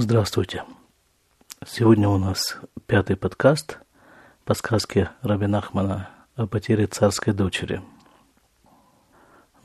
Здравствуйте. 0.00 0.62
Сегодня 1.66 2.08
у 2.08 2.18
нас 2.18 2.56
пятый 2.86 3.16
подкаст 3.16 3.80
по 4.44 4.54
сказке 4.54 5.10
Рабин 5.22 5.56
Ахмана 5.56 6.08
о 6.36 6.46
потере 6.46 6.86
царской 6.86 7.32
дочери. 7.32 7.82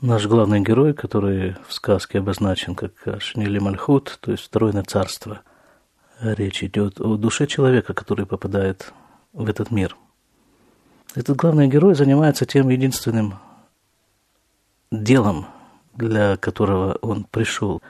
Наш 0.00 0.26
главный 0.26 0.58
герой, 0.58 0.92
который 0.92 1.54
в 1.68 1.72
сказке 1.72 2.18
обозначен 2.18 2.74
как 2.74 2.94
Шнили 3.20 3.60
Мальхут, 3.60 4.18
то 4.20 4.32
есть 4.32 4.42
второе 4.42 4.82
царство, 4.82 5.42
речь 6.20 6.64
идет 6.64 7.00
о 7.00 7.16
душе 7.16 7.46
человека, 7.46 7.94
который 7.94 8.26
попадает 8.26 8.92
в 9.32 9.48
этот 9.48 9.70
мир. 9.70 9.96
Этот 11.14 11.36
главный 11.36 11.68
герой 11.68 11.94
занимается 11.94 12.44
тем 12.44 12.70
единственным 12.70 13.38
делом, 14.90 15.46
для 15.94 16.36
которого 16.38 16.98
он 17.02 17.22
пришел. 17.22 17.80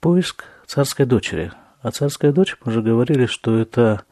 Поиск 0.00 0.44
царской 0.72 1.04
дочери. 1.04 1.52
А 1.82 1.90
царская 1.90 2.32
дочь, 2.32 2.56
мы 2.64 2.72
уже 2.72 2.80
говорили, 2.80 3.26
что 3.26 3.58
это 3.58 4.04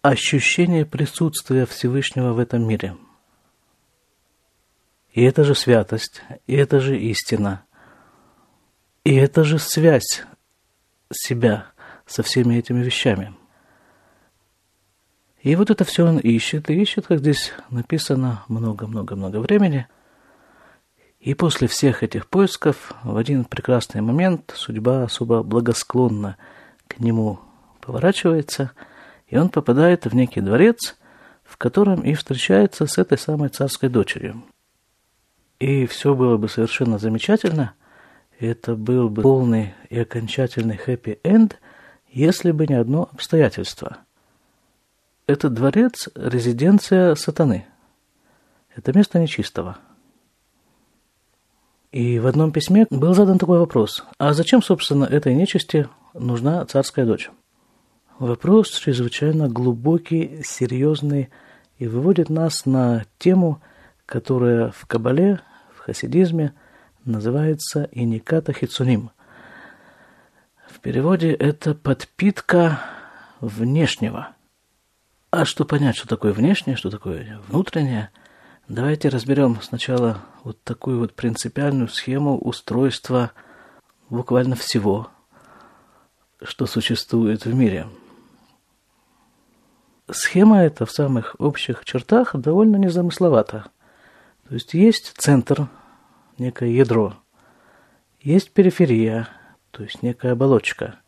ощущение 0.00 0.86
присутствия 0.86 1.66
Всевышнего 1.66 2.32
в 2.32 2.38
этом 2.38 2.66
мире. 2.66 2.96
И 5.12 5.22
это 5.22 5.44
же 5.44 5.54
святость, 5.54 6.22
и 6.46 6.54
это 6.54 6.80
же 6.80 6.98
истина, 6.98 7.64
и 9.04 9.14
это 9.14 9.44
же 9.44 9.58
связь 9.58 10.22
себя 11.12 11.66
со 12.06 12.22
всеми 12.22 12.54
этими 12.54 12.82
вещами. 12.82 13.34
И 15.42 15.54
вот 15.54 15.70
это 15.70 15.84
все 15.84 16.06
он 16.06 16.18
ищет, 16.18 16.70
и 16.70 16.80
ищет, 16.80 17.08
как 17.08 17.18
здесь 17.18 17.52
написано, 17.68 18.44
много-много-много 18.48 19.40
времени– 19.40 19.86
и 21.24 21.32
после 21.32 21.68
всех 21.68 22.02
этих 22.02 22.26
поисков 22.26 22.92
в 23.02 23.16
один 23.16 23.46
прекрасный 23.46 24.02
момент 24.02 24.52
судьба 24.54 25.04
особо 25.04 25.42
благосклонно 25.42 26.36
к 26.86 27.00
нему 27.00 27.40
поворачивается, 27.80 28.72
и 29.26 29.38
он 29.38 29.48
попадает 29.48 30.04
в 30.04 30.14
некий 30.14 30.42
дворец, 30.42 30.96
в 31.42 31.56
котором 31.56 32.02
и 32.02 32.12
встречается 32.12 32.86
с 32.86 32.98
этой 32.98 33.16
самой 33.16 33.48
царской 33.48 33.88
дочерью. 33.88 34.44
И 35.60 35.86
все 35.86 36.14
было 36.14 36.36
бы 36.36 36.50
совершенно 36.50 36.98
замечательно, 36.98 37.72
это 38.38 38.76
был 38.76 39.08
бы 39.08 39.22
полный 39.22 39.72
и 39.88 39.98
окончательный 39.98 40.76
хэппи-энд, 40.76 41.58
если 42.10 42.50
бы 42.50 42.66
не 42.66 42.74
одно 42.74 43.08
обстоятельство. 43.10 43.96
Этот 45.26 45.54
дворец– 45.54 46.10
резиденция 46.14 47.14
сатаны. 47.14 47.66
Это 48.76 48.92
место 48.94 49.18
нечистого– 49.18 49.78
и 51.94 52.18
в 52.18 52.26
одном 52.26 52.50
письме 52.50 52.88
был 52.90 53.14
задан 53.14 53.38
такой 53.38 53.60
вопрос. 53.60 54.04
А 54.18 54.34
зачем, 54.34 54.64
собственно, 54.64 55.04
этой 55.04 55.32
нечисти 55.32 55.88
нужна 56.12 56.64
царская 56.66 57.06
дочь? 57.06 57.30
Вопрос 58.18 58.76
чрезвычайно 58.76 59.48
глубокий, 59.48 60.42
серьезный 60.42 61.30
и 61.78 61.86
выводит 61.86 62.30
нас 62.30 62.66
на 62.66 63.04
тему, 63.18 63.62
которая 64.06 64.72
в 64.72 64.86
Кабале, 64.86 65.38
в 65.72 65.82
хасидизме 65.82 66.52
называется 67.04 67.88
иниката 67.92 68.52
хицуним. 68.52 69.12
В 70.66 70.80
переводе 70.80 71.30
это 71.30 71.76
подпитка 71.76 72.80
внешнего. 73.40 74.30
А 75.30 75.44
что 75.44 75.64
понять, 75.64 75.94
что 75.94 76.08
такое 76.08 76.32
внешнее, 76.32 76.74
что 76.74 76.90
такое 76.90 77.38
внутреннее– 77.46 78.10
Давайте 78.68 79.10
разберем 79.10 79.60
сначала 79.60 80.22
вот 80.42 80.62
такую 80.62 80.98
вот 80.98 81.12
принципиальную 81.12 81.88
схему 81.88 82.38
устройства 82.38 83.32
буквально 84.08 84.56
всего, 84.56 85.08
что 86.42 86.64
существует 86.64 87.44
в 87.44 87.54
мире. 87.54 87.86
Схема 90.10 90.62
эта 90.62 90.86
в 90.86 90.90
самых 90.90 91.36
общих 91.38 91.84
чертах 91.84 92.34
довольно 92.36 92.76
незамысловата. 92.76 93.66
То 94.48 94.54
есть 94.54 94.72
есть 94.72 95.12
центр, 95.18 95.68
некое 96.38 96.70
ядро, 96.70 97.12
есть 98.22 98.50
периферия, 98.50 99.28
то 99.72 99.82
есть 99.82 100.02
некая 100.02 100.32
оболочка, 100.32 101.00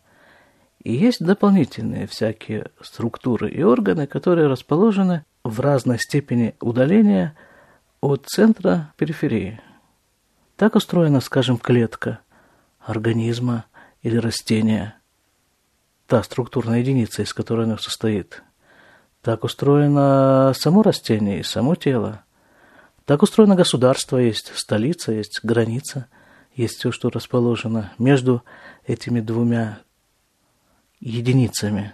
и 0.85 0.93
есть 0.93 1.25
дополнительные 1.25 2.07
всякие 2.07 2.71
структуры 2.83 3.51
и 3.51 3.63
органы, 3.63 4.07
которые 4.07 4.47
расположены 4.47 5.25
в 5.43 5.59
разной 5.61 5.99
степени 5.99 6.55
удаления– 6.61 7.35
от 8.07 8.27
центра 8.27 8.93
периферии. 8.97 9.61
Так 10.57 10.75
устроена, 10.75 11.21
скажем, 11.21 11.59
клетка 11.59 12.21
организма 12.81 13.67
или 14.03 14.17
растения, 14.17 14.97
та 16.07 16.23
структурная 16.23 16.79
единица, 16.79 17.23
из 17.23 17.35
которой 17.35 17.67
оно 17.67 17.79
состоит. 17.79 18.43
Так 19.23 19.45
устроено 19.45 20.53
само 20.57 20.83
растение 20.83 21.41
и 21.41 21.43
само 21.43 21.75
тело. 21.75 22.23
Так 23.05 23.23
устроено 23.23 23.57
государство, 23.57 24.19
есть 24.19 24.57
столица, 24.57 25.13
есть 25.13 25.41
граница, 25.43 26.07
есть 26.55 26.79
все, 26.79 26.93
что 26.93 27.11
расположено 27.11 27.93
между 27.99 28.43
этими 28.87 29.21
двумя 29.21 29.81
единицами. 31.01 31.93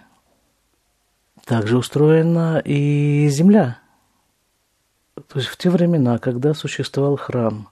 Также 1.45 1.77
устроена 1.77 2.61
и 2.63 3.27
Земля– 3.29 3.79
то 5.15 5.39
есть 5.39 5.47
в 5.47 5.57
те 5.57 5.69
времена, 5.69 6.17
когда 6.17 6.53
существовал 6.53 7.17
храм, 7.17 7.69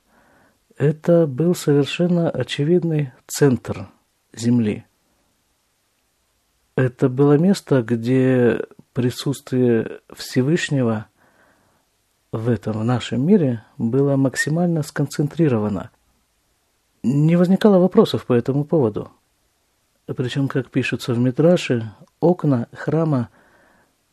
это 0.77 1.27
был 1.27 1.55
совершенно 1.55 2.29
очевидный 2.29 3.11
центр 3.27 3.89
Земли. 4.33 4.85
Это 6.75 7.09
было 7.09 7.37
место, 7.37 7.81
где 7.81 8.65
присутствие 8.93 9.99
Всевышнего 10.13 11.07
в 12.31 12.49
этом, 12.49 12.79
в 12.79 12.83
нашем 12.83 13.25
мире, 13.25 13.63
было 13.77 14.15
максимально 14.15 14.83
сконцентрировано. 14.83 15.91
Не 17.03 17.35
возникало 17.35 17.77
вопросов 17.77 18.25
по 18.25 18.33
этому 18.33 18.63
поводу. 18.63 19.11
Причем, 20.05 20.47
как 20.47 20.69
пишется 20.69 21.13
в 21.13 21.19
Митраше, 21.19 21.93
окна 22.19 22.67
храма 22.73 23.29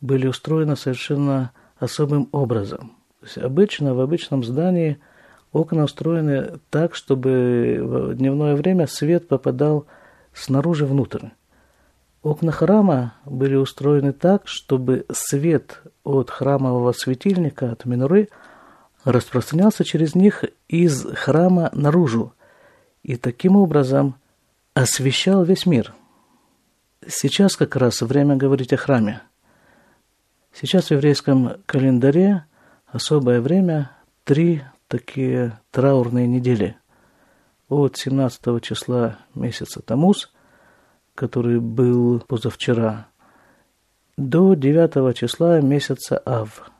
были 0.00 0.26
устроены 0.26 0.76
совершенно 0.76 1.52
особым 1.78 2.28
образом. 2.32 2.97
Обычно 3.36 3.94
в 3.94 4.00
обычном 4.00 4.44
здании 4.44 4.98
окна 5.52 5.84
устроены 5.84 6.58
так, 6.70 6.94
чтобы 6.94 7.78
в 7.80 8.14
дневное 8.14 8.54
время 8.54 8.86
свет 8.86 9.28
попадал 9.28 9.86
снаружи 10.32 10.86
внутрь. 10.86 11.28
Окна 12.22 12.52
храма 12.52 13.14
были 13.24 13.54
устроены 13.54 14.12
так, 14.12 14.46
чтобы 14.46 15.06
свет 15.10 15.82
от 16.04 16.30
храмового 16.30 16.92
светильника, 16.92 17.72
от 17.72 17.84
миноры, 17.84 18.28
распространялся 19.04 19.84
через 19.84 20.14
них 20.14 20.44
из 20.68 21.04
храма 21.14 21.70
наружу 21.72 22.34
и 23.02 23.16
таким 23.16 23.56
образом 23.56 24.16
освещал 24.74 25.44
весь 25.44 25.66
мир. 25.66 25.94
Сейчас 27.06 27.56
как 27.56 27.76
раз 27.76 28.02
время 28.02 28.36
говорить 28.36 28.72
о 28.72 28.76
храме. 28.76 29.22
Сейчас 30.52 30.86
в 30.86 30.90
еврейском 30.90 31.54
календаре 31.66 32.44
особое 32.92 33.40
время 33.40 33.90
три 34.24 34.62
такие 34.88 35.58
траурные 35.70 36.26
недели. 36.26 36.76
От 37.68 37.96
17 37.96 38.62
числа 38.62 39.18
месяца 39.34 39.82
Тамуз, 39.82 40.32
который 41.14 41.60
был 41.60 42.20
позавчера, 42.20 43.08
до 44.16 44.54
9 44.54 45.16
числа 45.16 45.60
месяца 45.60 46.18
Ав. 46.24 46.70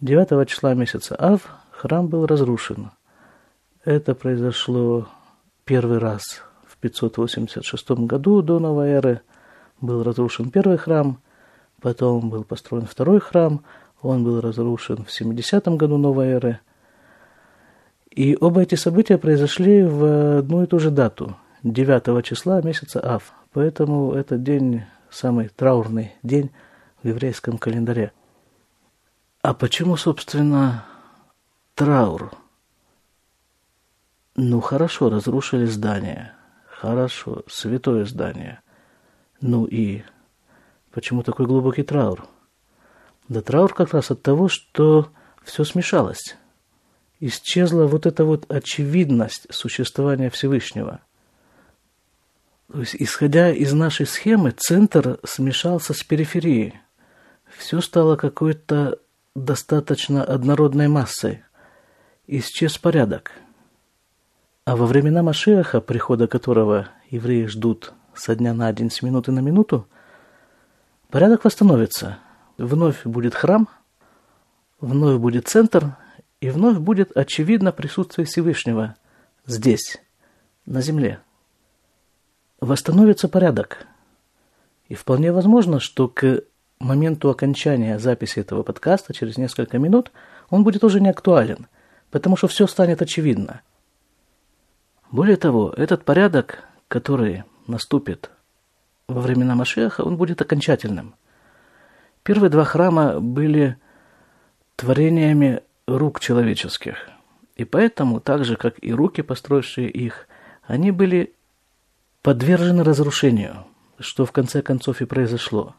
9 0.00 0.48
числа 0.48 0.74
месяца 0.74 1.14
Ав 1.14 1.48
храм 1.70 2.08
был 2.08 2.26
разрушен. 2.26 2.90
Это 3.84 4.14
произошло 4.14 5.08
первый 5.64 5.98
раз 5.98 6.42
в 6.66 6.78
586 6.78 7.90
году 7.90 8.42
до 8.42 8.58
новой 8.58 8.90
эры. 8.90 9.20
Был 9.80 10.02
разрушен 10.02 10.50
первый 10.50 10.78
храм, 10.78 11.20
потом 11.80 12.30
был 12.30 12.44
построен 12.44 12.86
второй 12.86 13.20
храм– 13.20 13.62
он 14.02 14.24
был 14.24 14.40
разрушен 14.40 15.04
в 15.04 15.12
70 15.12 15.66
году 15.68 15.96
новой 15.98 16.28
эры. 16.28 16.60
И 18.10 18.36
оба 18.40 18.62
эти 18.62 18.74
события 18.74 19.18
произошли 19.18 19.82
в 19.82 20.38
одну 20.38 20.62
и 20.62 20.66
ту 20.66 20.78
же 20.78 20.90
дату, 20.90 21.36
9 21.62 22.24
числа 22.24 22.60
месяца 22.62 23.00
Ав. 23.00 23.32
Поэтому 23.52 24.12
этот 24.12 24.42
день 24.42 24.84
самый 25.10 25.48
траурный 25.48 26.12
день 26.22 26.50
в 27.02 27.08
еврейском 27.08 27.58
календаре. 27.58 28.12
А 29.42 29.54
почему, 29.54 29.96
собственно, 29.96 30.84
траур? 31.74 32.32
Ну, 34.36 34.60
хорошо, 34.60 35.10
разрушили 35.10 35.66
здание. 35.66 36.32
Хорошо, 36.68 37.42
святое 37.48 38.04
здание. 38.06 38.60
Ну 39.40 39.66
и 39.66 40.02
почему 40.92 41.22
такой 41.22 41.46
глубокий 41.46 41.82
траур? 41.82 42.26
Да 43.30 43.42
траур 43.42 43.72
как 43.72 43.94
раз 43.94 44.10
от 44.10 44.22
того, 44.22 44.48
что 44.48 45.08
все 45.44 45.62
смешалось. 45.62 46.36
Исчезла 47.20 47.86
вот 47.86 48.04
эта 48.04 48.24
вот 48.24 48.50
очевидность 48.50 49.46
существования 49.50 50.30
Всевышнего. 50.30 51.00
То 52.72 52.80
есть, 52.80 52.96
исходя 52.98 53.50
из 53.50 53.72
нашей 53.72 54.06
схемы, 54.06 54.50
центр 54.50 55.20
смешался 55.22 55.94
с 55.94 56.02
периферией. 56.02 56.80
Все 57.56 57.80
стало 57.80 58.16
какой-то 58.16 58.98
достаточно 59.36 60.24
однородной 60.24 60.88
массой. 60.88 61.44
Исчез 62.26 62.78
порядок. 62.78 63.30
А 64.64 64.74
во 64.74 64.86
времена 64.86 65.22
Машиаха, 65.22 65.80
прихода 65.80 66.26
которого 66.26 66.88
евреи 67.10 67.46
ждут 67.46 67.92
со 68.12 68.34
дня 68.34 68.54
на 68.54 68.72
день, 68.72 68.90
с 68.90 69.02
минуты 69.02 69.30
на 69.30 69.38
минуту, 69.38 69.86
порядок 71.10 71.44
восстановится. 71.44 72.18
Вновь 72.60 73.06
будет 73.06 73.34
храм, 73.34 73.70
вновь 74.80 75.18
будет 75.18 75.48
центр, 75.48 75.96
и 76.42 76.50
вновь 76.50 76.76
будет 76.76 77.16
очевидно 77.16 77.72
присутствие 77.72 78.26
Всевышнего 78.26 78.96
здесь, 79.46 79.98
на 80.66 80.82
земле. 80.82 81.20
Восстановится 82.60 83.30
порядок. 83.30 83.86
И 84.88 84.94
вполне 84.94 85.32
возможно, 85.32 85.80
что 85.80 86.06
к 86.06 86.42
моменту 86.78 87.30
окончания 87.30 87.98
записи 87.98 88.40
этого 88.40 88.62
подкаста, 88.62 89.14
через 89.14 89.38
несколько 89.38 89.78
минут, 89.78 90.12
он 90.50 90.62
будет 90.62 90.84
уже 90.84 91.00
не 91.00 91.08
актуален, 91.08 91.66
потому 92.10 92.36
что 92.36 92.46
все 92.46 92.66
станет 92.66 93.00
очевидно. 93.00 93.62
Более 95.10 95.38
того, 95.38 95.72
этот 95.74 96.04
порядок, 96.04 96.58
который 96.88 97.44
наступит 97.66 98.30
во 99.08 99.22
времена 99.22 99.54
Машеха, 99.54 100.02
он 100.02 100.18
будет 100.18 100.42
окончательным. 100.42 101.14
Первые 102.22 102.50
два 102.50 102.64
храма 102.64 103.20
были 103.20 103.76
творениями 104.76 105.62
рук 105.86 106.20
человеческих. 106.20 107.08
И 107.56 107.64
поэтому, 107.64 108.20
так 108.20 108.44
же, 108.44 108.56
как 108.56 108.74
и 108.82 108.92
руки, 108.92 109.22
построившие 109.22 109.90
их, 109.90 110.28
они 110.62 110.90
были 110.90 111.34
подвержены 112.22 112.84
разрушению, 112.84 113.64
что 113.98 114.24
в 114.24 114.32
конце 114.32 114.62
концов 114.62 115.00
и 115.00 115.06
произошло. 115.06 115.74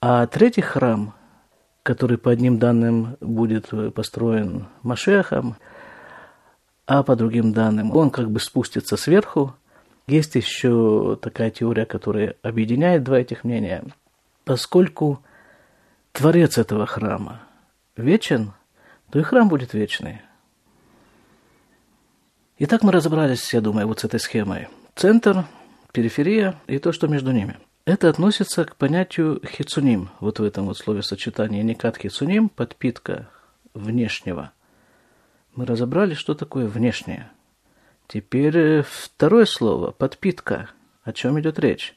А 0.00 0.26
третий 0.26 0.62
храм, 0.62 1.14
который 1.82 2.18
по 2.18 2.30
одним 2.30 2.58
данным 2.58 3.16
будет 3.20 3.70
построен 3.94 4.66
Машехом, 4.82 5.56
а 6.86 7.02
по 7.02 7.14
другим 7.14 7.52
данным 7.52 7.94
он 7.96 8.10
как 8.10 8.30
бы 8.30 8.40
спустится 8.40 8.96
сверху. 8.96 9.54
Есть 10.06 10.34
еще 10.34 11.18
такая 11.20 11.50
теория, 11.50 11.86
которая 11.86 12.34
объединяет 12.42 13.04
два 13.04 13.18
этих 13.20 13.44
мнения. 13.44 13.84
Поскольку 14.44 15.22
творец 16.12 16.58
этого 16.58 16.86
храма 16.86 17.42
вечен, 17.96 18.52
то 19.10 19.18
и 19.18 19.22
храм 19.22 19.48
будет 19.48 19.74
вечный. 19.74 20.22
Итак, 22.58 22.82
мы 22.82 22.92
разобрались, 22.92 23.52
я 23.54 23.60
думаю, 23.60 23.86
вот 23.86 24.00
с 24.00 24.04
этой 24.04 24.20
схемой. 24.20 24.68
Центр, 24.94 25.46
периферия 25.92 26.60
и 26.66 26.78
то, 26.78 26.92
что 26.92 27.08
между 27.08 27.32
ними. 27.32 27.58
Это 27.86 28.08
относится 28.08 28.64
к 28.64 28.76
понятию 28.76 29.40
хицуним, 29.44 30.10
вот 30.20 30.38
в 30.38 30.44
этом 30.44 30.66
вот 30.66 30.76
слове 30.76 31.02
сочетания 31.02 31.62
никат 31.62 31.96
хицуним, 31.96 32.48
подпитка 32.50 33.30
внешнего. 33.72 34.52
Мы 35.54 35.64
разобрали, 35.64 36.14
что 36.14 36.34
такое 36.34 36.66
внешнее. 36.66 37.30
Теперь 38.06 38.56
э, 38.56 38.82
второе 38.82 39.46
слово, 39.46 39.90
подпитка. 39.90 40.70
О 41.02 41.12
чем 41.12 41.40
идет 41.40 41.58
речь? 41.58 41.96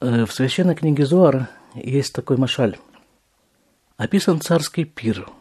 Э, 0.00 0.26
в 0.26 0.32
священной 0.32 0.74
книге 0.74 1.06
Зуар 1.06 1.48
есть 1.74 2.14
такой 2.14 2.36
машаль. 2.36 2.78
Описан 3.96 4.40
царский 4.40 4.84
пир– 4.84 5.28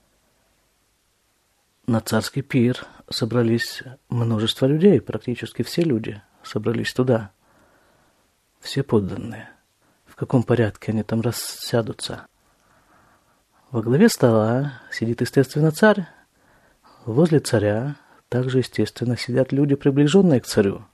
на 1.86 2.00
царский 2.00 2.42
пир 2.42 2.86
собрались 3.10 3.84
множество 4.08 4.68
людей, 4.68 5.02
практически 5.02 5.64
все 5.64 5.82
люди 5.82 6.22
собрались 6.42 6.94
туда. 6.94 7.32
Все 8.62 8.84
подданные. 8.84 9.50
В 10.06 10.16
каком 10.16 10.44
порядке 10.44 10.94
они 10.94 11.04
там 11.04 11.20
рассядутся? 11.20 12.28
Во 13.70 13.82
главе 13.82 14.08
стола 14.08 14.80
сидит, 14.92 15.20
естественно, 15.20 15.72
царь. 15.72 16.08
Возле 17.06 17.42
царя 17.42 17.98
также, 18.30 18.60
естественно, 18.60 19.18
сидят 19.18 19.52
люди, 19.52 19.76
приближенные 19.76 20.40
к 20.40 20.46
царю. 20.46 20.86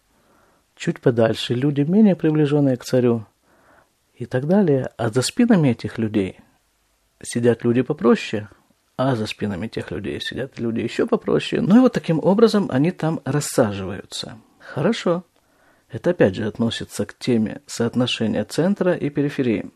Чуть 0.76 1.02
подальше 1.02 1.54
люди, 1.54 1.82
менее 1.82 2.16
приближенные 2.16 2.78
к 2.78 2.84
царю. 2.84 3.28
И 4.20 4.28
так 4.28 4.46
далее. 4.46 4.92
А 4.98 5.10
за 5.10 5.24
спинами 5.24 5.70
этих 5.70 5.98
людей 5.98 6.40
сидят 7.22 7.64
люди 7.64 7.82
попроще– 7.82 8.48
а 9.02 9.16
за 9.16 9.28
спинами 9.28 9.70
тех 9.70 9.92
людей 9.92 10.20
сидят 10.20 10.60
люди 10.60 10.82
еще 10.82 11.08
попроще. 11.08 11.62
Ну 11.62 11.78
и 11.78 11.80
вот 11.80 11.94
таким 11.94 12.20
образом 12.22 12.68
они 12.70 12.92
там 12.92 13.22
рассаживаются. 13.24 14.38
Хорошо. 14.60 15.24
Это 15.90 16.10
опять 16.10 16.36
же 16.36 16.46
относится 16.46 17.06
к 17.06 17.18
теме 17.18 17.62
соотношения 17.66 18.44
центра 18.44 18.94
и 18.94 19.10
периферии. 19.10 19.72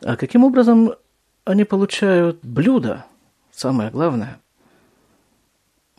А 0.00 0.16
каким 0.16 0.42
образом 0.42 0.94
они 1.44 1.64
получают 1.64 2.38
блюдо? 2.42 3.04
Самое 3.52 3.90
главное. 3.90 4.40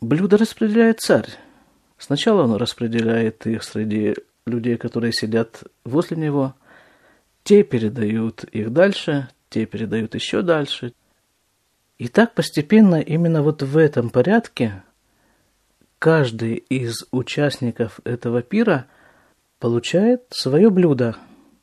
Блюдо 0.02 0.38
распределяет 0.38 1.02
царь. 1.02 1.30
Сначала 2.00 2.46
он 2.46 2.56
распределяет 2.56 3.46
их 3.46 3.64
среди 3.64 4.16
людей, 4.48 4.78
которые 4.78 5.14
сидят 5.14 5.62
возле 5.84 6.18
него. 6.18 6.56
Те 7.46 7.62
передают 7.62 8.44
их 8.44 8.74
дальше, 8.74 9.30
те 9.50 9.68
передают 9.68 10.16
еще 10.16 10.42
дальше, 10.42 10.94
и 12.00 12.08
так 12.08 12.34
постепенно 12.34 13.00
именно 13.00 13.44
вот 13.44 13.62
в 13.62 13.78
этом 13.78 14.10
порядке 14.10 14.82
каждый 16.00 16.56
из 16.56 17.06
участников 17.12 18.00
этого 18.04 18.42
пира 18.42 18.88
получает 19.60 20.24
свое 20.32 20.72
блюдо. 20.72 21.18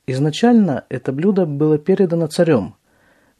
Изначально 0.06 0.84
это 0.88 1.10
блюдо 1.10 1.46
было 1.46 1.78
передано 1.78 2.28
царем, 2.28 2.76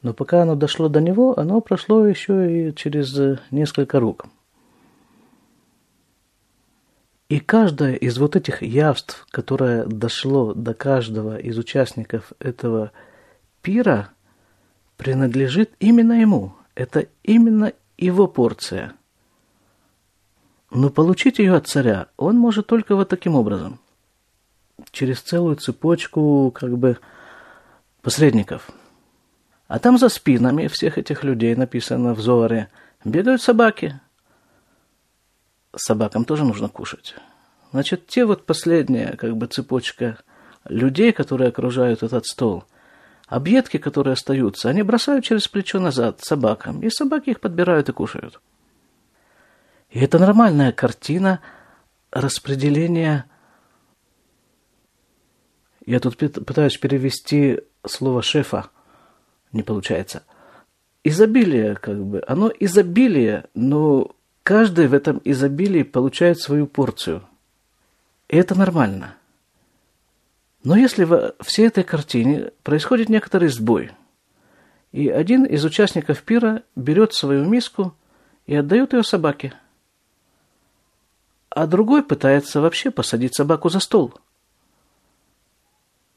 но 0.02 0.12
пока 0.12 0.42
оно 0.42 0.56
дошло 0.56 0.88
до 0.88 1.00
него, 1.00 1.38
оно 1.38 1.60
прошло 1.60 2.04
еще 2.04 2.70
и 2.70 2.74
через 2.74 3.16
несколько 3.52 4.00
рук. 4.00 4.26
И 7.32 7.40
каждое 7.40 7.94
из 7.94 8.19
вот 8.19 8.37
этих 8.37 8.61
явств, 8.61 9.26
которое 9.31 9.87
дошло 9.87 10.52
до 10.52 10.75
каждого 10.75 11.38
из 11.38 11.56
участников 11.56 12.34
этого 12.38 12.93
пира, 13.62 14.11
принадлежит 14.99 15.70
именно 15.81 16.20
ему– 16.20 16.55
это 16.75 17.06
именно 17.23 17.73
его 17.96 18.26
порция. 18.26 18.93
Но 20.70 20.90
получить 20.90 21.38
ее 21.38 21.55
от 21.55 21.67
царя 21.67 22.08
он 22.19 22.37
может 22.37 22.67
только 22.67 22.94
вот 22.94 23.08
таким 23.08 23.34
образом. 23.34 23.81
Через 24.91 25.22
целую 25.22 25.56
цепочку 25.56 26.53
как 26.55 26.77
бы 26.77 26.98
посредников. 28.03 28.70
А 29.69 29.79
там 29.79 29.96
за 29.96 30.10
спинами 30.10 30.67
всех 30.67 30.98
этих 30.98 31.24
людей 31.24 31.56
написано 31.56 32.12
в 32.12 32.20
Зоре 32.20 32.69
бегают 33.06 33.41
собаки. 33.41 33.98
Собакам 35.74 36.24
тоже 36.24 36.44
нужно 36.44 36.69
кушать. 36.69 37.14
Значит, 37.72 38.06
те 38.06 38.24
вот 38.24 38.44
последняя 38.44 39.17
как 39.17 39.36
бы 39.36 39.46
цепочка 39.46 40.19
людей, 40.69 41.12
которые 41.12 41.48
окружают 41.48 42.02
этот 42.02 42.26
стол– 42.26 42.64
Объедки, 43.32 43.79
которые 43.79 44.12
остаются, 44.12 44.69
они 44.69 44.82
бросают 44.82 45.24
через 45.24 45.48
плечо 45.48 45.81
назад 45.81 46.20
собакам, 46.20 46.81
и 46.82 46.91
собаки 46.91 47.31
их 47.31 47.41
подбирают 47.41 47.88
и 47.88 47.93
кушают. 47.93 48.43
И 49.88 50.00
это 50.00 50.19
нормальная 50.19 50.70
картина 50.70 51.41
распределения. 52.10 53.24
Я 55.86 55.98
тут 55.98 56.19
пытаюсь 56.19 56.76
перевести 56.76 57.62
слово 57.86 58.20
шефа, 58.20 58.69
не 59.52 59.62
получается. 59.62 60.24
Изобилие, 61.02 61.76
как 61.76 62.05
бы, 62.05 62.22
оно 62.26 62.52
изобилие, 62.60 63.46
но 63.55 64.14
каждый 64.43 64.89
в 64.89 64.94
этом 64.94 65.20
изобилии 65.25 65.82
получает 65.82 66.41
свою 66.41 66.67
порцию. 66.67 67.22
И 68.29 68.37
это 68.37 68.55
нормально– 68.55 69.17
но 70.65 70.77
если 70.77 71.05
во 71.05 71.34
всей 71.41 71.67
этой 71.67 71.82
картине 71.82 72.53
происходит 72.63 73.08
некоторый 73.08 73.49
сбой, 73.49 73.91
и 74.93 75.08
один 75.08 75.44
из 75.44 75.65
участников 75.65 76.22
пира 76.22 76.63
берет 76.77 77.15
свою 77.15 77.44
миску 77.44 77.94
и 78.46 78.55
отдает 78.55 78.93
ее 78.93 79.03
собаке, 79.03 79.55
а 81.51 81.67
другой 81.67 82.03
пытается 82.03 82.61
вообще 82.61 82.91
посадить 82.91 83.34
собаку 83.34 83.70
за 83.70 83.81
стол. 83.81 84.15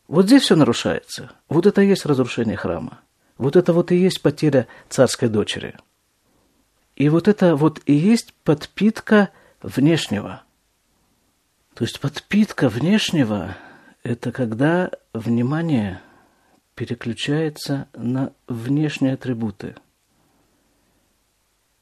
Вот 0.08 0.25
здесь 0.25 0.44
все 0.44 0.55
нарушается. 0.55 1.32
Вот 1.50 1.65
это 1.65 1.82
и 1.82 1.88
есть 1.88 2.05
разрушение 2.05 2.55
храма. 2.55 3.00
Вот 3.38 3.55
это 3.55 3.74
вот 3.74 3.91
и 3.91 3.96
есть 3.96 4.22
потеря 4.22 4.67
царской 4.88 5.27
дочери. 5.27 5.75
И 6.95 7.09
вот 7.09 7.27
это 7.27 7.55
вот 7.55 7.81
и 7.85 7.93
есть 7.93 8.33
подпитка 8.43 9.31
внешнего. 9.61 10.43
То 11.73 11.83
есть 11.83 11.99
подпитка 11.99 12.69
внешнего 12.69 13.57
это 14.03 14.31
когда 14.31 14.91
внимание 15.13 16.01
переключается 16.75 17.89
на 17.93 18.33
внешние 18.47 19.13
атрибуты. 19.15 19.75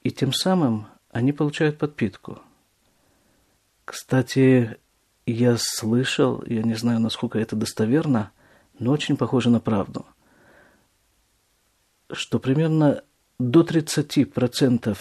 И 0.02 0.10
тем 0.10 0.34
самым 0.34 0.88
они 1.10 1.32
получают 1.32 1.78
подпитку. 1.78 2.40
Кстати, 3.86 4.78
я 5.26 5.58
слышал, 5.58 6.44
я 6.46 6.64
не 6.64 6.76
знаю, 6.76 7.00
насколько 7.00 7.38
это 7.38 7.56
достоверно, 7.56 8.32
но 8.80 8.92
очень 8.92 9.18
похоже 9.18 9.50
на 9.50 9.60
правду, 9.60 10.06
что 12.12 12.40
примерно 12.40 13.04
до 13.50 13.62
30% 13.62 14.98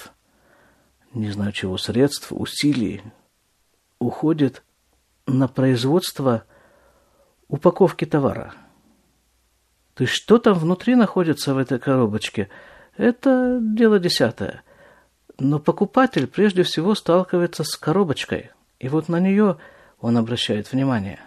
не 1.15 1.31
знаю 1.31 1.53
чего, 1.53 1.77
средств, 1.77 2.29
усилий 2.31 3.03
уходит 3.99 4.63
на 5.27 5.47
производство 5.47 6.45
упаковки 7.49 8.05
товара. 8.07 8.55
То 9.95 10.05
есть 10.05 10.15
что 10.15 10.39
там 10.39 10.59
внутри 10.59 10.95
находится 10.95 11.55
в 11.55 11.59
этой 11.59 11.79
коробочке, 11.79 12.49
это 12.97 13.59
дело 13.61 13.99
десятое. 13.99 14.63
Но 15.39 15.59
покупатель 15.59 16.27
прежде 16.27 16.63
всего 16.63 16.95
сталкивается 16.95 17.63
с 17.63 17.77
коробочкой, 17.77 18.51
и 18.79 18.89
вот 18.89 19.09
на 19.09 19.21
нее 19.21 19.59
он 20.01 20.17
обращает 20.17 20.73
внимание. 20.73 21.21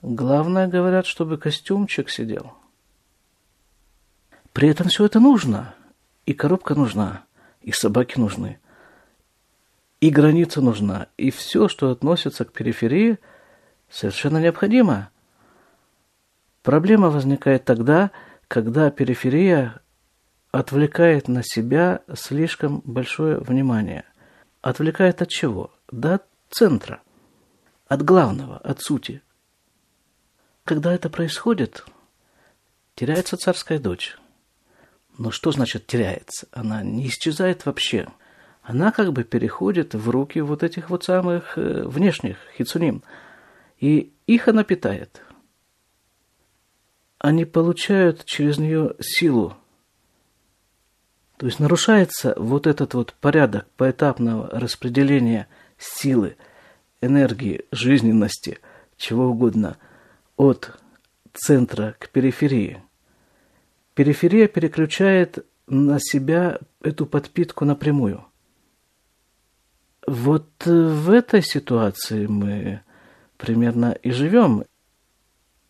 Главное, 0.00 0.66
говорят, 0.68 1.04
чтобы 1.04 1.36
костюмчик 1.36 2.08
сидел. 2.08 2.54
При 4.52 4.68
этом 4.68 4.88
все 4.88 5.04
это 5.04 5.20
нужно, 5.20 5.74
и 6.26 6.32
коробка 6.32 6.74
нужна, 6.74 7.24
и 7.62 7.72
собаки 7.72 8.18
нужны, 8.18 8.58
и 10.00 10.10
граница 10.10 10.60
нужна, 10.60 11.08
и 11.16 11.30
все, 11.30 11.68
что 11.68 11.90
относится 11.90 12.44
к 12.44 12.52
периферии, 12.52 13.18
совершенно 13.88 14.38
необходимо. 14.38 15.10
Проблема 16.62 17.10
возникает 17.10 17.64
тогда, 17.64 18.10
когда 18.48 18.90
периферия 18.90 19.80
отвлекает 20.50 21.28
на 21.28 21.42
себя 21.42 22.02
слишком 22.14 22.82
большое 22.84 23.38
внимание. 23.38 24.04
Отвлекает 24.62 25.22
от 25.22 25.28
чего? 25.28 25.70
Да 25.90 26.14
от 26.14 26.26
центра, 26.50 27.00
от 27.86 28.02
главного, 28.02 28.58
от 28.58 28.82
сути. 28.82 29.22
Когда 30.64 30.92
это 30.92 31.08
происходит, 31.08 31.84
теряется 32.94 33.36
царская 33.36 33.78
дочь. 33.78 34.18
Но 35.20 35.30
что 35.30 35.52
значит 35.52 35.86
теряется? 35.86 36.48
Она 36.50 36.82
не 36.82 37.08
исчезает 37.08 37.66
вообще. 37.66 38.08
Она 38.62 38.90
как 38.90 39.12
бы 39.12 39.22
переходит 39.22 39.94
в 39.94 40.08
руки 40.08 40.40
вот 40.40 40.62
этих 40.62 40.88
вот 40.88 41.04
самых 41.04 41.58
э, 41.58 41.82
внешних 41.84 42.38
хицуним. 42.56 43.02
И 43.78 44.14
их 44.26 44.48
она 44.48 44.64
питает. 44.64 45.20
Они 47.18 47.44
получают 47.44 48.24
через 48.24 48.56
нее 48.56 48.94
силу. 48.98 49.58
То 51.36 51.44
есть 51.44 51.60
нарушается 51.60 52.32
вот 52.38 52.66
этот 52.66 52.94
вот 52.94 53.12
порядок 53.20 53.66
поэтапного 53.76 54.48
распределения 54.58 55.48
силы, 55.76 56.38
энергии, 57.02 57.66
жизненности, 57.72 58.58
чего 58.96 59.26
угодно, 59.26 59.76
от 60.38 60.80
центра 61.34 61.94
к 61.98 62.08
периферии– 62.08 62.82
Периферия 64.00 64.48
переключает 64.48 65.44
на 65.66 65.98
себя 66.00 66.58
эту 66.82 67.04
подпитку 67.04 67.66
напрямую. 67.66 68.24
Вот 70.06 70.48
в 70.64 71.10
этой 71.10 71.42
ситуации 71.42 72.24
мы 72.24 72.80
примерно 73.36 73.92
и 73.92 74.10
живем. 74.10 74.64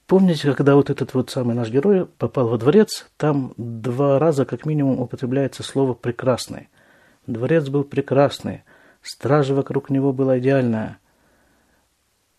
Помните, 0.06 0.52
когда 0.52 0.76
вот 0.76 0.90
этот 0.90 1.12
вот 1.12 1.30
самый 1.30 1.56
наш 1.56 1.70
герой 1.70 2.06
попал 2.06 2.46
во 2.46 2.56
дворец, 2.56 3.10
там 3.16 3.52
два 3.56 4.20
раза 4.20 4.44
как 4.44 4.64
минимум 4.64 5.00
употребляется 5.00 5.64
слово 5.64 5.94
«прекрасный». 5.94 6.68
Дворец 7.26 7.68
был 7.68 7.82
прекрасный, 7.82 8.62
стража 9.02 9.56
вокруг 9.56 9.90
него 9.90 10.12
была 10.12 10.38
идеальная– 10.38 10.99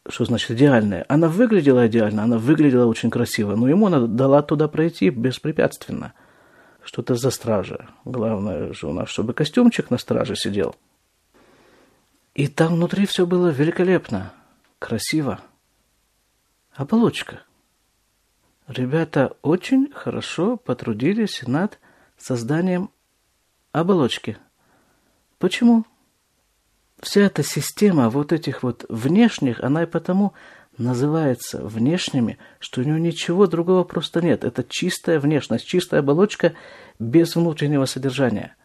что 0.08 0.26
значит 0.26 0.52
идеальная? 0.52 1.06
Она 1.08 1.28
выглядела 1.28 1.88
идеально, 1.88 2.24
она 2.24 2.38
выглядела 2.38 2.86
очень 2.86 3.10
красиво, 3.12 3.56
но 3.56 3.68
ему 3.68 3.88
она 3.88 4.08
дала 4.08 4.42
туда 4.42 4.68
пройти 4.68 5.10
беспрепятственно. 5.10 6.14
Что-то 6.84 7.16
за 7.16 7.30
стража. 7.30 7.90
Главное 8.06 8.74
же 8.74 8.88
у 8.88 8.94
нас, 8.94 9.10
чтобы 9.10 9.34
костюмчик 9.34 9.92
на 9.92 10.00
страже 10.00 10.36
сидел. 10.36 10.76
И 12.34 12.48
там 12.48 12.76
внутри 12.76 13.06
все 13.06 13.28
было 13.28 13.50
великолепно, 13.50 14.34
красиво. 14.80 15.42
Оболочка. 16.74 17.42
Ребята 18.68 19.36
очень 19.42 19.92
хорошо 19.92 20.58
потрудились 20.58 21.44
над 21.46 21.78
созданием 22.18 22.90
оболочки. 23.74 24.38
Почему? 25.38 25.86
Вся 27.02 27.22
эта 27.22 27.44
система 27.44 28.10
вот 28.10 28.32
этих 28.32 28.64
вот 28.64 28.86
внешних, 28.90 29.60
она 29.60 29.84
и 29.84 29.88
потому 29.88 30.34
называется 30.78 31.62
внешними, 31.62 32.38
что 32.60 32.82
у 32.82 32.84
него 32.84 32.98
ничего 32.98 33.48
другого 33.48 33.84
просто 33.84 34.22
нет. 34.22 34.44
Это 34.44 34.64
чистая 34.64 35.20
внешность, 35.20 35.66
чистая 35.66 36.00
оболочка 36.00 36.54
без 37.00 37.36
внутреннего 37.36 37.86
содержания. 37.86 38.56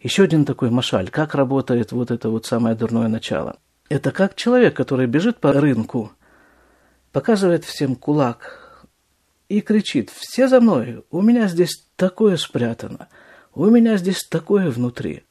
Еще 0.00 0.24
один 0.24 0.44
такой 0.44 0.70
машаль, 0.70 1.10
как 1.10 1.34
работает 1.34 1.92
вот 1.92 2.10
это 2.10 2.28
вот 2.30 2.46
самое 2.46 2.74
дурное 2.74 3.08
начало. 3.08 3.58
Это 3.88 4.10
как 4.10 4.34
человек, 4.34 4.76
который 4.76 5.06
бежит 5.06 5.38
по 5.38 5.52
рынку, 5.52 6.12
показывает 7.12 7.64
всем 7.64 7.96
кулак 7.96 8.86
и 9.48 9.60
кричит, 9.60 10.10
все 10.10 10.46
за 10.46 10.60
мной, 10.60 11.04
у 11.10 11.22
меня 11.22 11.48
здесь 11.48 11.86
такое 11.96 12.36
спрятано, 12.36 13.08
у 13.54 13.64
меня 13.66 13.96
здесь 13.96 14.24
такое 14.24 14.70
внутри 14.70 15.24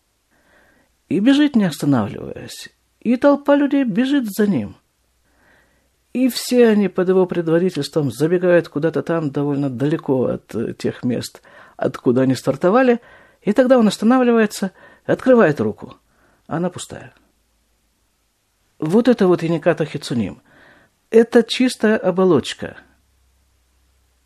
и 1.10 1.20
бежит, 1.20 1.56
не 1.56 1.66
останавливаясь. 1.66 2.70
И 3.00 3.16
толпа 3.16 3.56
людей 3.56 3.84
бежит 3.84 4.26
за 4.30 4.48
ним. 4.48 4.76
И 6.14 6.30
все 6.30 6.70
они 6.70 6.88
под 6.88 7.10
его 7.10 7.26
предводительством 7.26 8.12
забегают 8.12 8.70
куда-то 8.70 9.04
там 9.04 9.30
довольно 9.30 9.70
далеко 9.70 10.26
от 10.26 10.56
э, 10.56 10.74
тех 10.74 11.04
мест, 11.04 11.42
откуда 11.76 12.22
они 12.22 12.34
стартовали, 12.34 13.02
и 13.42 13.54
тогда 13.54 13.78
он 13.78 13.88
останавливается, 13.88 14.72
открывает 15.06 15.62
руку. 15.62 15.96
Она 16.48 16.70
пустая. 16.70 17.14
Вот 18.80 19.08
это 19.08 19.28
вот 19.28 19.44
Яниката 19.44 19.86
Хицуним. 19.86 20.42
Это 21.12 21.44
чистая 21.44 21.98
оболочка. 21.98 22.78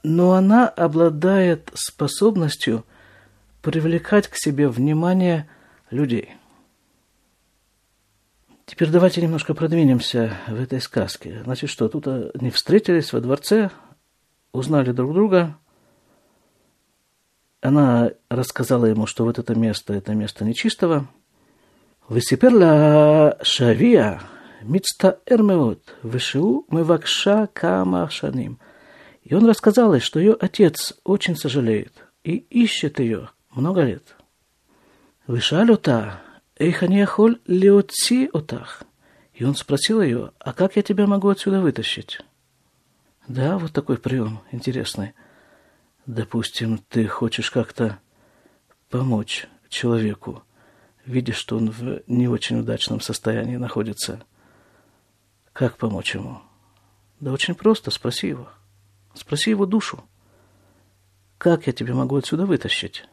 Но 0.03 0.33
она 0.33 0.67
обладает 0.67 1.71
способностью 1.73 2.85
привлекать 3.61 4.27
к 4.27 4.35
себе 4.35 4.67
внимание 4.69 5.47
людей– 5.91 6.35
Теперь 8.71 8.89
давайте 8.89 9.21
немножко 9.21 9.53
продвинемся 9.53 10.37
в 10.47 10.57
этой 10.57 10.79
сказке. 10.79 11.41
Значит, 11.43 11.69
что, 11.69 11.89
тут 11.89 12.07
они 12.07 12.51
встретились 12.51 13.11
во 13.11 13.19
дворце, 13.19 13.69
узнали 14.53 14.93
друг 14.93 15.13
друга. 15.13 15.57
Она 17.59 18.11
рассказала 18.29 18.85
ему, 18.85 19.07
что 19.07 19.25
вот 19.25 19.39
это 19.39 19.55
место, 19.55 19.93
это 19.93 20.13
место 20.13 20.45
нечистого. 20.45 21.09
Высиперла 22.07 23.37
шавия 23.41 24.21
мицта 24.61 25.19
эрмеот, 25.25 25.97
вышиу 26.01 26.65
мывакша 26.69 27.49
кама 27.51 28.09
шаним. 28.09 28.57
И 29.23 29.35
он 29.35 29.49
рассказал 29.49 29.93
ей, 29.93 29.99
что 29.99 30.17
ее 30.17 30.37
отец 30.39 30.93
очень 31.03 31.35
сожалеет 31.35 32.05
и 32.23 32.37
ищет 32.37 33.01
ее 33.01 33.31
много 33.53 33.81
лет. 33.81 34.15
Вышалюта 35.27 36.21
«Эйх 36.61 36.83
холь 37.09 37.39
леоци 37.47 38.29
отах». 38.31 38.83
И 39.33 39.43
он 39.43 39.55
спросил 39.55 39.99
ее, 39.99 40.31
а 40.37 40.53
как 40.53 40.75
я 40.75 40.83
тебя 40.83 41.07
могу 41.07 41.29
отсюда 41.29 41.59
вытащить? 41.59 42.19
Да, 43.27 43.57
вот 43.57 43.73
такой 43.73 43.97
прием 43.97 44.41
интересный. 44.51 45.13
Допустим, 46.05 46.77
ты 46.77 47.07
хочешь 47.07 47.49
как-то 47.49 47.97
помочь 48.91 49.47
человеку, 49.69 50.43
видишь, 51.03 51.37
что 51.37 51.57
он 51.57 51.71
в 51.71 52.03
не 52.05 52.27
очень 52.27 52.59
удачном 52.59 53.01
состоянии 53.01 53.55
находится. 53.55 54.21
Как 55.53 55.77
помочь 55.77 56.13
ему? 56.13 56.43
Да 57.19 57.31
очень 57.31 57.55
просто, 57.55 57.89
спроси 57.89 58.27
его. 58.27 58.49
Спроси 59.15 59.49
его 59.49 59.65
душу. 59.65 60.03
Как 61.39 61.65
я 61.65 61.73
тебя 61.73 61.95
могу 61.95 62.17
отсюда 62.17 62.45
вытащить? 62.45 63.05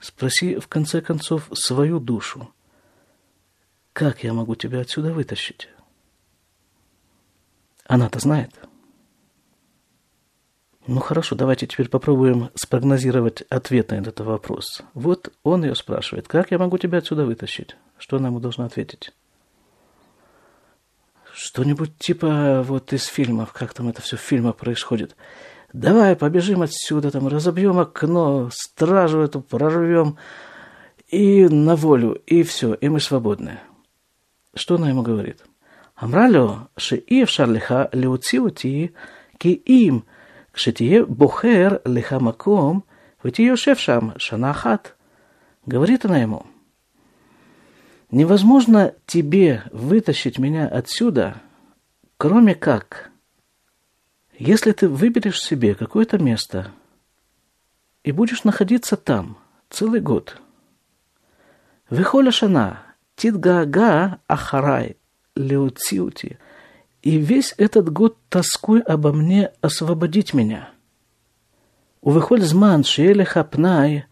Спроси, 0.00 0.56
в 0.56 0.68
конце 0.68 1.00
концов, 1.00 1.48
свою 1.52 1.98
душу. 1.98 2.52
Как 3.92 4.22
я 4.22 4.32
могу 4.32 4.54
тебя 4.54 4.80
отсюда 4.80 5.12
вытащить? 5.12 5.68
Она-то 7.84 8.20
знает. 8.20 8.52
Ну 10.86 11.00
хорошо, 11.00 11.36
давайте 11.36 11.66
теперь 11.66 11.88
попробуем 11.88 12.50
спрогнозировать 12.54 13.42
ответ 13.50 13.90
на 13.90 13.96
этот 13.96 14.20
вопрос. 14.20 14.82
Вот 14.94 15.32
он 15.42 15.64
ее 15.64 15.74
спрашивает, 15.74 16.28
как 16.28 16.50
я 16.50 16.58
могу 16.58 16.78
тебя 16.78 16.98
отсюда 16.98 17.26
вытащить? 17.26 17.76
Что 17.98 18.16
она 18.16 18.28
ему 18.28 18.40
должна 18.40 18.64
ответить? 18.64 19.12
Что-нибудь 21.34 21.98
типа 21.98 22.62
вот 22.62 22.92
из 22.92 23.04
фильмов, 23.04 23.52
как 23.52 23.74
там 23.74 23.88
это 23.88 24.00
все 24.00 24.16
в 24.16 24.20
фильмах 24.20 24.56
происходит. 24.56 25.14
Давай 25.72 26.16
побежим 26.16 26.62
отсюда, 26.62 27.10
там 27.10 27.28
разобьем 27.28 27.78
окно, 27.78 28.48
стражу 28.50 29.20
эту 29.20 29.42
прорвем 29.42 30.16
и 31.08 31.46
на 31.46 31.76
волю, 31.76 32.12
и 32.26 32.42
все, 32.42 32.72
и 32.72 32.88
мы 32.88 33.00
свободны. 33.00 33.58
Что 34.54 34.76
она 34.76 34.88
ему 34.88 35.02
говорит? 35.02 35.44
Амралю, 35.94 36.68
шии 36.76 37.24
в 37.24 37.28
шарлиха 37.28 37.90
леуциути, 37.92 38.94
ки 39.36 39.48
им, 39.48 40.04
кшитие 40.52 41.04
бухер 41.04 41.82
лиха 41.84 42.18
маком, 42.18 42.84
вытие 43.22 43.54
шефшам 43.56 44.14
шанахат. 44.16 44.96
Говорит 45.66 46.06
она 46.06 46.16
ему, 46.16 46.46
невозможно 48.10 48.94
тебе 49.04 49.64
вытащить 49.70 50.38
меня 50.38 50.66
отсюда, 50.66 51.42
кроме 52.16 52.54
как– 52.54 53.10
если 54.38 54.72
ты 54.72 54.88
выберешь 54.88 55.42
себе 55.42 55.74
какое-то 55.74 56.18
место 56.18 56.70
и 58.04 58.12
будешь 58.12 58.44
находиться 58.44 58.96
там 58.96 59.36
целый 59.68 60.00
год. 60.00 60.40
Вихоля 61.90 62.30
шана, 62.30 62.82
тидгага 63.16 64.20
ахарай, 64.28 64.96
леуциути, 65.34 66.38
и 67.02 67.16
весь 67.18 67.54
этот 67.58 67.90
год 67.90 68.16
тоскуй 68.28 68.80
обо 68.80 69.12
мне 69.12 69.52
освободить 69.60 70.34
меня. 70.34 70.70
Увыхоль 72.00 72.42
зман 72.42 72.84
шелеха 72.84 73.42
пнай, 73.44 74.06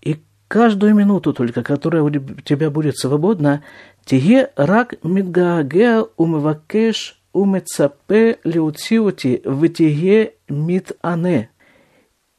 и 0.00 0.22
каждую 0.48 0.94
минуту 0.94 1.32
только, 1.32 1.62
которая 1.62 2.02
у 2.02 2.10
тебя 2.10 2.70
будет 2.70 2.98
свободна, 2.98 3.62
тие 4.04 4.50
рак 4.56 4.94
мидгаагеа 5.04 6.06
умывакеш 6.16 7.17
умецапе 7.32 8.38
леуциути 8.44 9.42
вытие 9.44 10.34
мид 10.48 10.92
ане. 11.02 11.50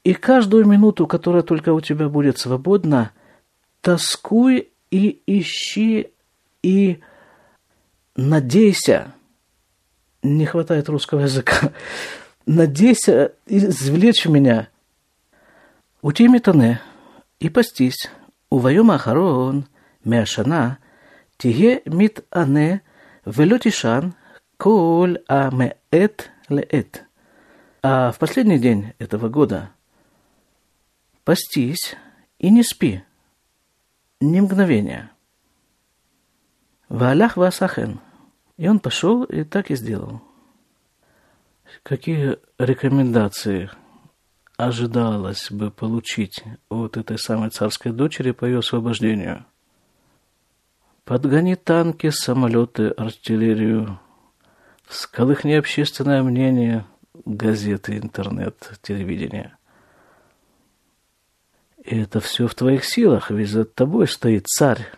И 0.03 0.13
каждую 0.13 0.65
минуту, 0.65 1.07
которая 1.07 1.43
только 1.43 1.73
у 1.73 1.81
тебя 1.81 2.09
будет 2.09 2.37
свободна, 2.37 3.11
тоскуй 3.81 4.69
и 4.91 5.21
ищи 5.25 6.09
и 6.63 6.99
надейся. 8.15 9.13
Не 10.23 10.45
хватает 10.45 10.89
русского 10.89 11.21
языка. 11.21 11.73
Надейся 12.45 13.33
извлечь 13.45 14.25
меня. 14.25 14.69
Ути 16.01 16.27
метане 16.27 16.81
и 17.39 17.49
пастись. 17.49 18.09
Увайом 18.49 18.89
ахарон 18.91 19.67
мяшана 20.03 20.79
тие 21.37 21.81
мит 21.85 22.25
ане 22.31 22.81
велетишан 23.25 24.15
коль 24.59 25.23
амеэт 25.27 26.31
леэт. 26.49 27.05
А 27.81 28.11
в 28.11 28.19
последний 28.19 28.59
день 28.59 28.93
этого 28.99 29.29
года 29.29 29.71
пастись 31.23 31.95
и 32.39 32.49
не 32.49 32.63
спи, 32.63 33.01
ни 34.19 34.39
мгновения. 34.41 35.11
Валях 36.89 37.37
васахен. 37.37 38.01
И 38.57 38.67
он 38.67 38.79
пошел 38.79 39.23
и 39.23 39.45
так 39.45 39.71
и 39.71 39.75
сделал. 39.75 40.21
Какие 41.83 42.37
рекомендации 42.57 43.69
ожидалось 44.57 45.51
бы 45.51 45.71
получить 45.71 46.43
от 46.67 46.97
этой 46.97 47.17
самой 47.17 47.51
царской 47.51 47.93
дочери 47.93 48.31
по 48.31 48.43
ее 48.43 48.59
освобождению? 48.59 49.45
Подгони 51.05 51.55
танки, 51.55 52.09
самолеты, 52.09 52.89
артиллерию, 52.89 53.99
всколыхни 54.89 55.53
общественное 55.53 56.23
мнение, 56.23 56.83
газеты, 57.13 57.97
интернет, 57.97 58.71
телевидение. 58.81 59.55
И 61.85 62.01
это 62.01 62.19
все 62.19 62.47
в 62.47 62.55
твоих 62.55 62.83
силах, 62.83 63.29
ведь 63.29 63.49
за 63.49 63.65
тобой 63.65 64.07
стоит 64.07 64.47
царь. 64.47 64.91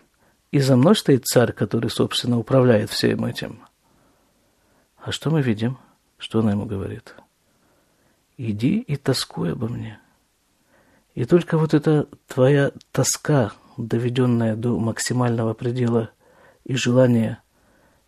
И 0.50 0.60
за 0.60 0.76
мной 0.76 0.96
стоит 0.96 1.26
царь, 1.26 1.52
который, 1.52 1.90
собственно, 1.90 2.38
управляет 2.38 2.90
всем 2.90 3.24
этим. 3.24 3.64
А 4.96 5.12
что 5.12 5.30
мы 5.30 5.42
видим? 5.42 5.78
Что 6.18 6.40
она 6.40 6.52
ему 6.52 6.64
говорит? 6.64 7.14
Иди 8.38 8.78
и 8.78 8.96
тоскуй 8.96 9.52
обо 9.52 9.68
мне. 9.68 10.00
И 11.14 11.26
только 11.26 11.58
вот 11.58 11.74
эта 11.74 12.08
твоя 12.26 12.72
тоска, 12.92 13.52
доведенная 13.76 14.56
до 14.56 14.78
максимального 14.78 15.52
предела, 15.52 16.10
и 16.64 16.76
желание 16.76 17.38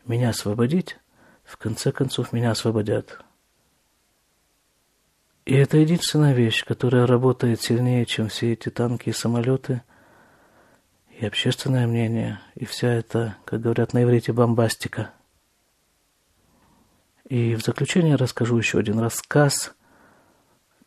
меня 0.06 0.30
освободить, 0.30 0.96
в 1.44 1.56
конце 1.56 1.92
концов 1.92 2.32
меня 2.32 2.50
освободят. 2.50 3.20
И 5.44 5.54
это 5.54 5.76
единственная 5.76 6.32
вещь, 6.32 6.64
которая 6.64 7.06
работает 7.06 7.60
сильнее, 7.60 8.06
чем 8.06 8.28
все 8.28 8.54
эти 8.54 8.70
танки 8.70 9.10
и 9.10 9.12
самолеты, 9.12 9.82
и 11.10 11.26
общественное 11.26 11.86
мнение, 11.86 12.40
и 12.54 12.64
вся 12.64 12.88
эта, 12.88 13.36
как 13.44 13.60
говорят 13.60 13.92
на 13.92 14.02
иврите, 14.02 14.32
бомбастика. 14.32 15.10
И 17.28 17.54
в 17.54 17.62
заключение 17.62 18.16
расскажу 18.16 18.56
еще 18.56 18.78
один 18.78 18.98
рассказ, 18.98 19.74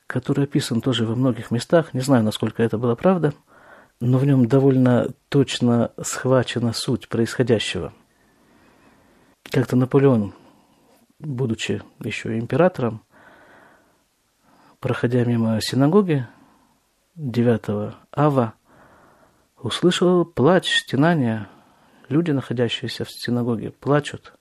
который 0.08 0.46
описан 0.46 0.82
тоже 0.82 1.06
во 1.06 1.15
многих 1.15 1.52
местах. 1.52 1.93
Не 1.93 2.02
знаю, 2.02 2.24
насколько 2.24 2.63
это 2.63 2.78
была 2.78 2.96
правда, 2.96 3.34
но 4.00 4.17
в 4.17 4.26
нем 4.26 4.48
довольно 4.48 5.13
точно 5.30 5.91
схвачена 6.02 6.74
суть 6.74 7.10
происходящего. 7.10 7.93
Как-то 9.43 9.76
Наполеон, 9.76 10.34
будучи 11.19 11.82
еще 11.99 12.38
императором, 12.38 13.01
проходя 14.80 15.23
мимо 15.25 15.60
синагоги 15.62 16.27
9 17.15 17.95
ава, 18.12 18.53
услышал 19.58 20.25
плач, 20.25 20.82
стенания. 20.82 21.49
Люди, 22.10 22.32
находящиеся 22.32 23.03
в 23.03 23.12
синагоге, 23.12 23.71
плачут. 23.71 24.34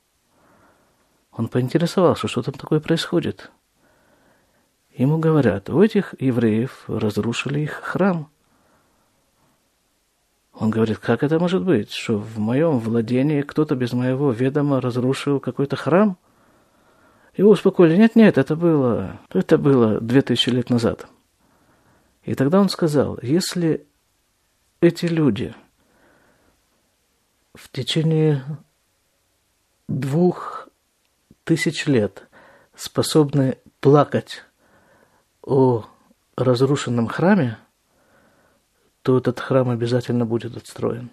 Он 1.32 1.48
поинтересовался, 1.48 2.28
что 2.28 2.42
там 2.42 2.54
такое 2.54 2.80
происходит. 2.80 3.50
Ему 4.90 5.18
говорят, 5.18 5.68
у 5.68 5.82
этих 5.82 6.14
евреев 6.18 6.84
разрушили 6.86 7.60
их 7.60 7.72
храм. 7.72 8.30
Он 10.54 10.70
говорит, 10.70 10.98
как 10.98 11.22
это 11.22 11.38
может 11.38 11.62
быть, 11.64 11.92
что 11.92 12.16
в 12.16 12.38
моем 12.38 12.78
владении 12.78 13.42
кто-то 13.42 13.74
без 13.74 13.92
моего 13.92 14.30
ведома 14.30 14.80
разрушил 14.80 15.38
какой-то 15.38 15.76
храм? 15.76 16.16
Его 17.36 17.50
успокоили, 17.50 17.96
нет, 17.96 18.16
нет, 18.16 18.38
это 18.38 18.56
было, 18.56 19.20
это 19.30 19.58
было 19.58 20.00
две 20.00 20.22
тысячи 20.22 20.48
лет 20.48 20.70
назад. 20.70 21.06
И 22.24 22.34
тогда 22.34 22.60
он 22.60 22.70
сказал, 22.70 23.18
если 23.22 23.86
эти 24.80 25.06
люди 25.06 25.54
в 27.54 27.70
течение 27.70 28.42
двух 29.86 30.68
тысяч 31.44 31.86
лет 31.86 32.26
способны 32.74 33.58
плакать 33.80 34.42
о 35.42 35.86
разрушенном 36.36 37.06
храме, 37.06 37.58
то 39.02 39.18
этот 39.18 39.40
храм 39.40 39.68
обязательно 39.68 40.24
будет 40.24 40.56
отстроен. 40.56 41.10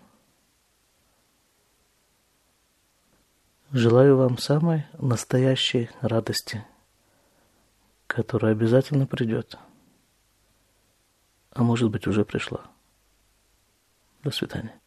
Желаю 3.73 4.17
вам 4.17 4.37
самой 4.37 4.85
настоящей 4.99 5.89
радости, 5.99 6.63
которая 8.05 8.51
обязательно 8.51 9.07
придет, 9.07 9.57
а 11.49 11.63
может 11.63 11.89
быть 11.89 12.05
уже 12.05 12.23
пришла. 12.23 12.67
До 14.21 14.29
свидания. 14.29 14.79